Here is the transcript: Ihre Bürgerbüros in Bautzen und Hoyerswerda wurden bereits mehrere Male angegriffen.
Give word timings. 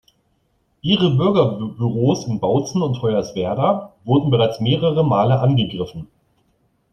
Ihre 0.81 1.15
Bürgerbüros 1.15 2.25
in 2.25 2.39
Bautzen 2.39 2.81
und 2.81 3.03
Hoyerswerda 3.03 3.93
wurden 4.03 4.31
bereits 4.31 4.59
mehrere 4.59 5.05
Male 5.05 5.39
angegriffen. 5.39 6.07